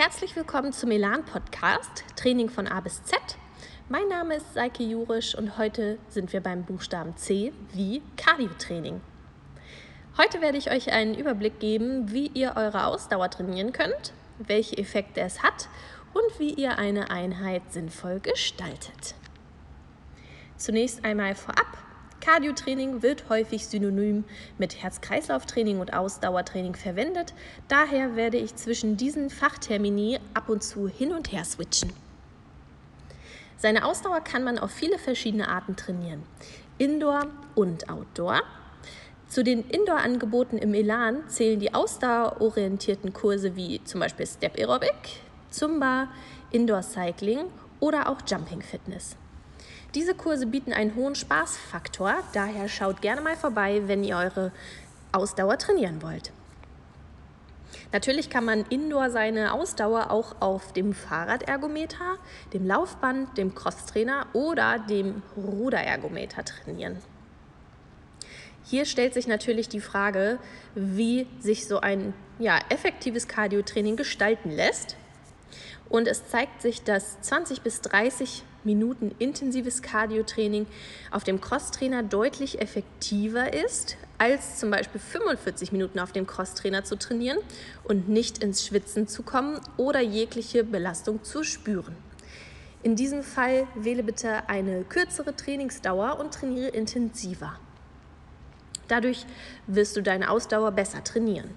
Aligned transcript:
Herzlich 0.00 0.36
willkommen 0.36 0.72
zum 0.72 0.92
Elan 0.92 1.24
Podcast, 1.24 2.04
Training 2.14 2.48
von 2.48 2.68
A 2.68 2.78
bis 2.78 3.02
Z. 3.02 3.18
Mein 3.88 4.06
Name 4.06 4.36
ist 4.36 4.54
Saike 4.54 4.84
Jurisch 4.84 5.34
und 5.34 5.58
heute 5.58 5.98
sind 6.08 6.32
wir 6.32 6.40
beim 6.40 6.62
Buchstaben 6.62 7.16
C 7.16 7.52
wie 7.72 8.00
Cardio-Training. 8.16 9.00
Heute 10.16 10.40
werde 10.40 10.56
ich 10.56 10.70
euch 10.70 10.92
einen 10.92 11.16
Überblick 11.16 11.58
geben, 11.58 12.12
wie 12.12 12.28
ihr 12.28 12.52
eure 12.54 12.86
Ausdauer 12.86 13.28
trainieren 13.28 13.72
könnt, 13.72 14.12
welche 14.38 14.78
Effekte 14.78 15.20
es 15.20 15.42
hat 15.42 15.68
und 16.14 16.38
wie 16.38 16.54
ihr 16.54 16.78
eine 16.78 17.10
Einheit 17.10 17.62
sinnvoll 17.72 18.20
gestaltet. 18.20 19.16
Zunächst 20.56 21.04
einmal 21.04 21.34
vorab. 21.34 21.76
Cardiotraining 22.28 23.00
wird 23.00 23.30
häufig 23.30 23.66
synonym 23.66 24.22
mit 24.58 24.82
Herz-Kreislauf-Training 24.82 25.80
und 25.80 25.94
Ausdauertraining 25.94 26.74
verwendet. 26.74 27.32
Daher 27.68 28.16
werde 28.16 28.36
ich 28.36 28.54
zwischen 28.54 28.98
diesen 28.98 29.30
Fachtermini 29.30 30.20
ab 30.34 30.50
und 30.50 30.62
zu 30.62 30.88
hin 30.88 31.12
und 31.12 31.32
her 31.32 31.46
switchen. 31.46 31.90
Seine 33.56 33.86
Ausdauer 33.86 34.20
kann 34.20 34.44
man 34.44 34.58
auf 34.58 34.70
viele 34.70 34.98
verschiedene 34.98 35.48
Arten 35.48 35.74
trainieren. 35.74 36.22
Indoor 36.76 37.28
und 37.54 37.88
Outdoor. 37.88 38.42
Zu 39.26 39.42
den 39.42 39.62
Indoor-Angeboten 39.66 40.58
im 40.58 40.74
Elan 40.74 41.26
zählen 41.28 41.58
die 41.58 41.72
ausdauerorientierten 41.72 43.14
Kurse 43.14 43.56
wie 43.56 43.82
zum 43.84 44.00
Beispiel 44.00 44.26
Step 44.26 44.58
Aerobic, 44.58 45.22
Zumba, 45.48 46.08
Indoor 46.50 46.82
Cycling 46.82 47.46
oder 47.80 48.10
auch 48.10 48.18
Jumping 48.26 48.60
Fitness. 48.60 49.16
Diese 49.94 50.14
Kurse 50.14 50.46
bieten 50.46 50.72
einen 50.72 50.94
hohen 50.94 51.14
Spaßfaktor, 51.14 52.16
daher 52.34 52.68
schaut 52.68 53.00
gerne 53.00 53.22
mal 53.22 53.36
vorbei, 53.36 53.82
wenn 53.86 54.04
ihr 54.04 54.16
eure 54.16 54.52
Ausdauer 55.12 55.56
trainieren 55.56 56.02
wollt. 56.02 56.30
Natürlich 57.92 58.28
kann 58.28 58.44
man 58.44 58.66
indoor 58.68 59.10
seine 59.10 59.54
Ausdauer 59.54 60.10
auch 60.10 60.36
auf 60.40 60.74
dem 60.74 60.92
Fahrradergometer, 60.92 62.18
dem 62.52 62.66
Laufband, 62.66 63.38
dem 63.38 63.54
Crosstrainer 63.54 64.26
oder 64.34 64.78
dem 64.78 65.22
Ruderergometer 65.36 66.44
trainieren. 66.44 66.98
Hier 68.64 68.84
stellt 68.84 69.14
sich 69.14 69.26
natürlich 69.26 69.70
die 69.70 69.80
Frage, 69.80 70.38
wie 70.74 71.26
sich 71.38 71.66
so 71.66 71.80
ein 71.80 72.12
ja, 72.38 72.58
effektives 72.68 73.26
Cardiotraining 73.26 73.96
gestalten 73.96 74.50
lässt. 74.50 74.96
Und 75.88 76.06
es 76.06 76.28
zeigt 76.28 76.60
sich, 76.60 76.82
dass 76.82 77.20
20 77.22 77.62
bis 77.62 77.80
30 77.80 78.42
Minuten 78.64 79.14
intensives 79.18 79.80
Cardiotraining 79.80 80.66
auf 81.10 81.24
dem 81.24 81.40
Crosstrainer 81.40 82.02
deutlich 82.02 82.60
effektiver 82.60 83.54
ist, 83.54 83.96
als 84.18 84.58
zum 84.58 84.70
Beispiel 84.70 85.00
45 85.00 85.72
Minuten 85.72 85.98
auf 85.98 86.12
dem 86.12 86.26
Crosstrainer 86.26 86.84
zu 86.84 86.96
trainieren 86.96 87.38
und 87.84 88.08
nicht 88.08 88.42
ins 88.42 88.66
Schwitzen 88.66 89.08
zu 89.08 89.22
kommen 89.22 89.60
oder 89.76 90.00
jegliche 90.00 90.64
Belastung 90.64 91.24
zu 91.24 91.44
spüren. 91.44 91.96
In 92.82 92.94
diesem 92.94 93.22
Fall 93.22 93.66
wähle 93.74 94.02
bitte 94.02 94.48
eine 94.48 94.84
kürzere 94.84 95.34
Trainingsdauer 95.34 96.20
und 96.20 96.34
trainiere 96.34 96.68
intensiver. 96.68 97.58
Dadurch 98.88 99.26
wirst 99.66 99.96
du 99.96 100.02
deine 100.02 100.30
Ausdauer 100.30 100.70
besser 100.72 101.02
trainieren. 101.02 101.50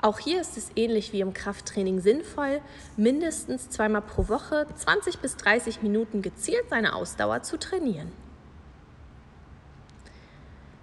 Auch 0.00 0.20
hier 0.20 0.40
ist 0.40 0.56
es 0.56 0.70
ähnlich 0.76 1.12
wie 1.12 1.20
im 1.20 1.34
Krafttraining 1.34 2.00
sinnvoll, 2.00 2.60
mindestens 2.96 3.68
zweimal 3.68 4.02
pro 4.02 4.28
Woche 4.28 4.66
20 4.76 5.18
bis 5.18 5.36
30 5.36 5.82
Minuten 5.82 6.22
gezielt 6.22 6.70
seine 6.70 6.94
Ausdauer 6.94 7.42
zu 7.42 7.58
trainieren. 7.58 8.12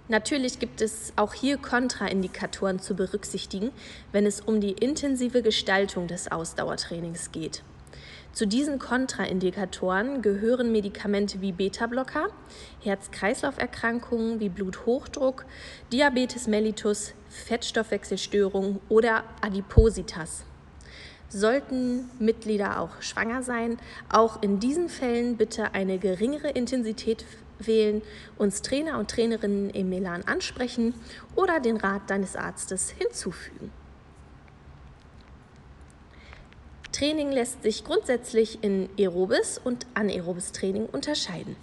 Natürlich 0.08 0.58
gibt 0.58 0.82
es 0.82 1.12
auch 1.16 1.32
hier 1.32 1.56
Kontraindikatoren 1.56 2.78
zu 2.78 2.94
berücksichtigen, 2.94 3.72
wenn 4.12 4.26
es 4.26 4.40
um 4.40 4.60
die 4.60 4.72
intensive 4.72 5.42
Gestaltung 5.42 6.06
des 6.06 6.30
Ausdauertrainings 6.30 7.32
geht. 7.32 7.62
Zu 8.36 8.46
diesen 8.46 8.78
Kontraindikatoren 8.78 10.20
gehören 10.20 10.70
Medikamente 10.70 11.40
wie 11.40 11.52
Beta-Blocker, 11.52 12.26
Herz-Kreislauf-Erkrankungen 12.82 14.40
wie 14.40 14.50
Bluthochdruck, 14.50 15.46
Diabetes 15.90 16.46
mellitus, 16.46 17.14
Fettstoffwechselstörungen 17.30 18.78
oder 18.90 19.24
Adipositas. 19.40 20.44
Sollten 21.30 22.10
Mitglieder 22.18 22.78
auch 22.78 23.00
schwanger 23.00 23.42
sein, 23.42 23.78
auch 24.10 24.42
in 24.42 24.60
diesen 24.60 24.90
Fällen 24.90 25.38
bitte 25.38 25.72
eine 25.72 25.96
geringere 25.96 26.50
Intensität 26.50 27.24
wählen, 27.58 28.02
uns 28.36 28.60
Trainer 28.60 28.98
und 28.98 29.10
Trainerinnen 29.10 29.70
im 29.70 29.88
Melan 29.88 30.24
ansprechen 30.24 30.92
oder 31.36 31.58
den 31.58 31.78
Rat 31.78 32.10
deines 32.10 32.36
Arztes 32.36 32.90
hinzufügen. 32.90 33.72
Training 36.96 37.30
lässt 37.30 37.62
sich 37.62 37.84
grundsätzlich 37.84 38.64
in 38.64 38.88
aerobes 38.98 39.60
und 39.62 39.86
anaerobes 39.92 40.52
Training 40.52 40.86
unterscheiden. 40.86 41.54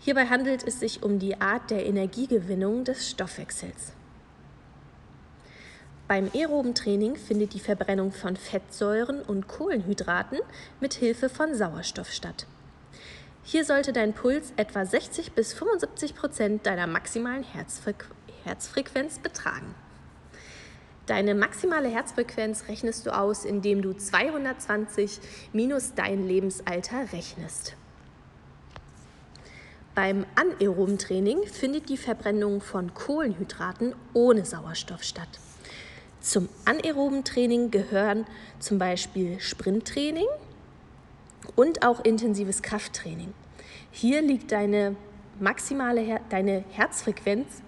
Hierbei 0.00 0.26
handelt 0.26 0.66
es 0.66 0.80
sich 0.80 1.04
um 1.04 1.20
die 1.20 1.40
Art 1.40 1.70
der 1.70 1.86
Energiegewinnung 1.86 2.82
des 2.82 3.08
Stoffwechsels. 3.08 3.92
Beim 6.08 6.28
aeroben 6.34 6.74
Training 6.74 7.14
findet 7.14 7.54
die 7.54 7.60
Verbrennung 7.60 8.10
von 8.10 8.34
Fettsäuren 8.34 9.22
und 9.22 9.46
Kohlenhydraten 9.46 10.40
mit 10.80 10.94
Hilfe 10.94 11.28
von 11.28 11.54
Sauerstoff 11.54 12.10
statt. 12.10 12.48
Hier 13.44 13.64
sollte 13.64 13.92
dein 13.92 14.12
Puls 14.12 14.52
etwa 14.56 14.84
60 14.84 15.34
bis 15.34 15.52
75 15.52 16.16
Prozent 16.16 16.66
deiner 16.66 16.88
maximalen 16.88 17.44
Herzfrequ 17.44 18.06
Herzfrequenz 18.42 19.20
betragen. 19.20 19.72
Deine 21.06 21.36
maximale 21.36 21.88
Herzfrequenz 21.88 22.64
rechnest 22.68 23.06
du 23.06 23.16
aus, 23.16 23.44
indem 23.44 23.80
du 23.80 23.92
220 23.92 25.20
minus 25.52 25.94
dein 25.94 26.26
Lebensalter 26.26 27.12
rechnest. 27.12 27.76
Beim 29.94 30.26
anaeroben 30.34 30.98
Training 30.98 31.46
findet 31.46 31.88
die 31.88 31.96
Verbrennung 31.96 32.60
von 32.60 32.92
Kohlenhydraten 32.92 33.94
ohne 34.12 34.44
Sauerstoff 34.44 35.04
statt. 35.04 35.28
Zum 36.20 36.48
anaeroben 36.64 37.22
Training 37.22 37.70
gehören 37.70 38.26
zum 38.58 38.78
Beispiel 38.78 39.38
Sprinttraining 39.38 40.26
und 41.54 41.86
auch 41.86 42.04
intensives 42.04 42.62
Krafttraining. 42.62 43.32
Hier 43.92 44.22
liegt 44.22 44.50
deine 44.50 44.96
maximale 45.38 46.00
Her 46.00 46.20
deine 46.30 46.64
Herzfrequenz 46.72 47.62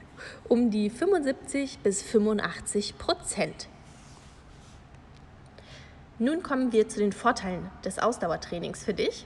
um 0.49 0.71
die 0.71 0.91
75 0.91 1.79
bis 1.79 2.03
85 2.03 2.99
Prozent. 2.99 3.69
Nun 6.19 6.43
kommen 6.43 6.73
wir 6.73 6.89
zu 6.89 6.99
den 6.99 7.13
Vorteilen 7.13 7.71
des 7.85 7.99
Ausdauertrainings 7.99 8.85
für 8.85 8.95
dich. 8.95 9.25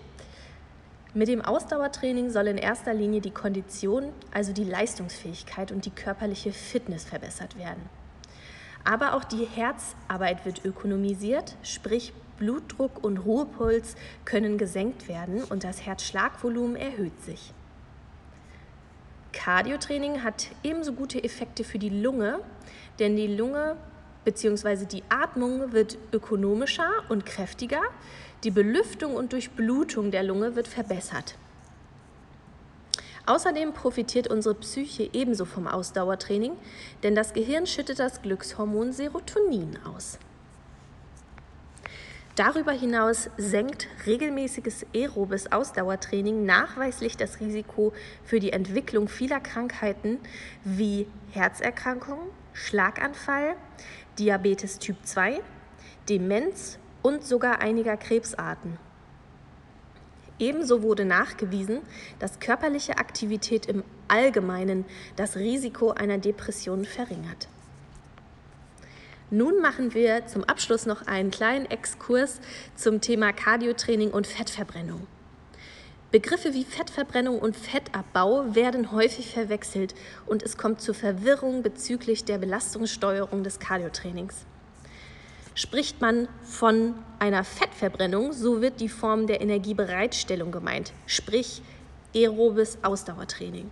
Mit 1.15 1.29
dem 1.29 1.43
Ausdauertraining 1.43 2.31
soll 2.31 2.47
in 2.49 2.59
erster 2.59 2.95
Linie 2.95 3.21
die 3.21 3.31
Kondition, 3.31 4.13
also 4.33 4.53
die 4.53 4.65
Leistungsfähigkeit 4.65 5.73
und 5.73 5.85
die 5.85 5.91
körperliche 5.91 6.53
Fitness 6.53 7.05
verbessert 7.05 7.59
werden. 7.59 7.83
Aber 8.85 9.15
auch 9.15 9.25
die 9.25 9.45
Herzarbeit 9.45 10.45
wird 10.45 10.65
ökonomisiert, 10.65 11.57
sprich 11.63 12.13
Blutdruck 12.39 13.05
und 13.05 13.19
Ruhepuls 13.19 13.95
können 14.25 14.59
gesenkt 14.59 15.07
werden 15.07 15.45
und 15.45 15.65
das 15.65 15.87
Herzschlagvolumen 15.87 16.77
erhöht 16.77 17.23
sich. 17.23 17.53
Cardiotraining 19.33 20.23
hat 20.23 20.49
ebenso 20.63 20.93
gute 20.93 21.23
Effekte 21.23 21.65
für 21.65 21.79
die 21.79 21.89
Lunge, 21.89 22.41
denn 22.99 23.17
die 23.17 23.27
Lunge 23.27 23.77
bzw. 24.25 24.85
die 24.87 25.03
Atmung 25.09 25.73
wird 25.73 25.99
ökonomischer 26.13 26.91
und 27.09 27.27
kräftiger, 27.27 27.81
die 28.45 28.51
Belüftung 28.51 29.15
und 29.15 29.33
Durchblutung 29.33 30.11
der 30.11 30.23
Lunge 30.23 30.55
wird 30.55 30.69
verbessert. 30.69 31.37
Außerdem 33.25 33.73
profitiert 33.73 34.27
unsere 34.29 34.57
Psyche 34.57 35.09
ebenso 35.13 35.45
vom 35.45 35.69
Ausdauertraining, 35.69 36.53
denn 37.03 37.15
das 37.15 37.33
Gehirn 37.33 37.67
schüttet 37.67 38.01
das 38.01 38.21
Glückshormon 38.21 38.93
Serotonin 38.93 39.79
aus. 39.85 40.19
Darüber 42.35 42.73
hinaus 42.73 43.29
senkt 43.37 43.89
regelmäßiges 44.07 44.87
aerobes 44.95 45.53
Ausdauertraining 45.53 46.47
nachweislich 46.47 47.19
das 47.19 47.41
Risiko 47.41 47.93
für 48.25 48.41
die 48.41 48.53
Entwicklung 48.53 49.09
vieler 49.09 49.39
Krankheiten 49.39 50.19
wie 50.65 51.07
Herzerkrankungen, 51.33 52.31
Schlaganfall, 52.55 53.55
Diabetes 54.19 54.79
Typ 54.79 54.97
2, 55.03 55.43
Demenz 56.09 56.79
und 57.03 57.23
sogar 57.23 57.61
einiger 57.61 57.99
Krebsarten. 57.99 58.79
Ebenso 60.39 60.83
wurde 60.83 61.05
nachgewiesen, 61.05 61.83
dass 62.19 62.41
körperliche 62.41 62.97
Aktivität 62.97 63.67
im 63.67 63.85
Allgemeinen 64.09 64.87
das 65.17 65.37
Risiko 65.37 65.91
einer 65.91 66.17
Depression 66.17 66.87
verringert. 66.87 67.49
Nun 69.35 69.63
machen 69.63 69.95
wir 69.95 70.27
zum 70.27 70.45
Abschluss 70.45 70.85
noch 70.85 71.07
einen 71.07 71.31
kleinen 71.31 71.65
Exkurs 71.65 72.39
zum 72.77 73.01
Thema 73.01 73.33
Cardiotraining 73.33 74.11
und 74.11 74.27
Fettverbrennung. 74.27 75.07
Begriffe 76.11 76.53
wie 76.53 76.65
Fettverbrennung 76.65 77.39
und 77.39 77.57
Fettabbau 77.57 78.55
werden 78.55 78.93
häufig 78.93 79.33
verwechselt 79.33 79.95
und 80.27 80.43
es 80.43 80.59
kommt 80.59 80.83
zur 80.83 80.95
Verwirrung 80.95 81.63
bezüglich 81.63 82.27
der 82.27 82.37
Belastungssteuerung 82.37 83.43
des 83.43 83.59
Cardiotrainings. 83.59 84.45
Spricht 85.55 86.03
man 86.03 86.29
von 86.43 86.95
einer 87.19 87.43
Fettverbrennung, 87.43 88.35
so 88.35 88.61
wird 88.61 88.83
die 88.83 88.91
Form 88.91 89.27
der 89.27 89.41
Energiebereitstellung 89.41 90.53
gemeint, 90.53 90.93
sprich 91.07 91.63
aerobes 92.15 92.77
Ausdauertraining. 92.83 93.71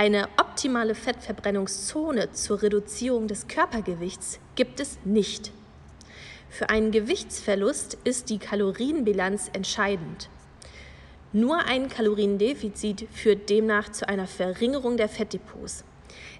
Eine 0.00 0.30
optimale 0.38 0.94
Fettverbrennungszone 0.94 2.32
zur 2.32 2.62
Reduzierung 2.62 3.28
des 3.28 3.48
Körpergewichts 3.48 4.40
gibt 4.54 4.80
es 4.80 4.96
nicht. 5.04 5.52
Für 6.48 6.70
einen 6.70 6.90
Gewichtsverlust 6.90 7.98
ist 8.04 8.30
die 8.30 8.38
Kalorienbilanz 8.38 9.50
entscheidend. 9.52 10.30
Nur 11.34 11.66
ein 11.66 11.90
Kaloriendefizit 11.90 13.08
führt 13.12 13.50
demnach 13.50 13.90
zu 13.92 14.08
einer 14.08 14.26
Verringerung 14.26 14.96
der 14.96 15.10
Fettdepots. 15.10 15.84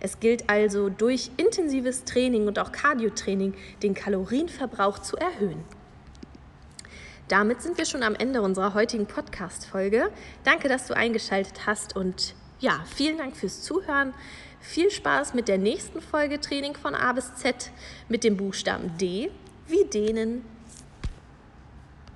Es 0.00 0.20
gilt 0.20 0.48
also 0.48 0.88
durch 0.88 1.30
intensives 1.36 2.04
Training 2.04 2.48
und 2.48 2.58
auch 2.58 2.72
Cardiotraining 2.72 3.52
den 3.82 3.92
Kalorienverbrauch 3.92 5.00
zu 5.00 5.18
erhöhen. 5.18 5.62
Damit 7.28 7.60
sind 7.60 7.76
wir 7.76 7.84
schon 7.84 8.04
am 8.04 8.14
Ende 8.14 8.40
unserer 8.40 8.72
heutigen 8.72 9.04
Podcast-Folge. 9.04 10.08
Danke, 10.44 10.70
dass 10.70 10.86
du 10.86 10.96
eingeschaltet 10.96 11.66
hast 11.66 11.94
und 11.94 12.34
ja, 12.60 12.84
vielen 12.94 13.18
Dank 13.18 13.36
fürs 13.36 13.62
Zuhören. 13.62 14.14
Viel 14.60 14.90
Spaß 14.90 15.34
mit 15.34 15.48
der 15.48 15.58
nächsten 15.58 16.00
Folge 16.00 16.40
Training 16.40 16.76
von 16.76 16.94
A 16.94 17.12
bis 17.12 17.34
Z 17.34 17.70
mit 18.08 18.24
dem 18.24 18.36
Buchstaben 18.36 18.96
D 18.98 19.30
wie 19.66 19.84
denen 19.84 20.44